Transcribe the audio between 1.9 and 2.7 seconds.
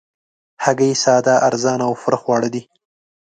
پوره خواړه دي